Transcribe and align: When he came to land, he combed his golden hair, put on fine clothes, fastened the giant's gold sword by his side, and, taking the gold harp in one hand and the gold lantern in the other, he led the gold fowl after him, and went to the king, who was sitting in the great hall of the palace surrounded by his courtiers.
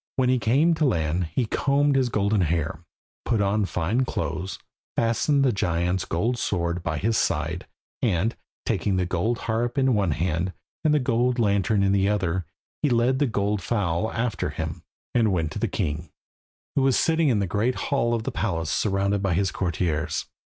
When 0.15 0.29
he 0.29 0.39
came 0.39 0.73
to 0.73 0.85
land, 0.85 1.25
he 1.25 1.45
combed 1.45 1.95
his 1.95 2.09
golden 2.09 2.41
hair, 2.41 2.81
put 3.23 3.39
on 3.39 3.65
fine 3.65 4.03
clothes, 4.03 4.57
fastened 4.97 5.45
the 5.45 5.51
giant's 5.53 6.05
gold 6.05 6.39
sword 6.39 6.81
by 6.81 6.97
his 6.97 7.19
side, 7.19 7.67
and, 8.01 8.35
taking 8.65 8.95
the 8.95 9.05
gold 9.05 9.37
harp 9.45 9.77
in 9.77 9.93
one 9.93 10.09
hand 10.09 10.53
and 10.83 10.91
the 10.91 10.99
gold 10.99 11.37
lantern 11.37 11.83
in 11.83 11.91
the 11.91 12.09
other, 12.09 12.47
he 12.81 12.89
led 12.89 13.19
the 13.19 13.27
gold 13.27 13.61
fowl 13.61 14.11
after 14.11 14.49
him, 14.49 14.81
and 15.13 15.31
went 15.31 15.51
to 15.51 15.59
the 15.59 15.67
king, 15.67 16.09
who 16.75 16.81
was 16.81 16.97
sitting 16.97 17.29
in 17.29 17.37
the 17.37 17.45
great 17.45 17.75
hall 17.75 18.15
of 18.15 18.23
the 18.23 18.31
palace 18.31 18.71
surrounded 18.71 19.21
by 19.21 19.35
his 19.35 19.51
courtiers. 19.51 20.25